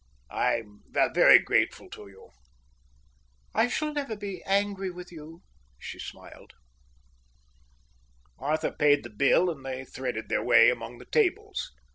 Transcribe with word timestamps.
I'm 0.31 0.81
very 0.89 1.37
grateful 1.37 1.87
to 1.91 2.07
you." 2.07 2.29
"I 3.53 3.67
shall 3.67 3.93
never 3.93 4.15
be 4.15 4.41
angry 4.47 4.89
with 4.89 5.11
you," 5.11 5.43
she 5.77 5.99
smiled. 5.99 6.53
Arthur 8.39 8.71
paid 8.71 9.03
the 9.03 9.11
bill, 9.11 9.47
and 9.51 9.63
they 9.63 9.85
threaded 9.85 10.27
their 10.27 10.43
way 10.43 10.71
among 10.71 10.97
the 10.97 11.05
tables. 11.05 11.71